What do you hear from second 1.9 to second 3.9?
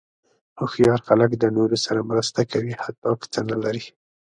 مرسته کوي، حتی که څه نه لري.